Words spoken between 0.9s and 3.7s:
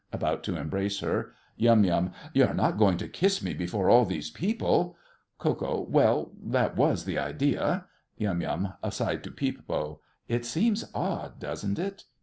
her.) YUM. You're not going to kiss me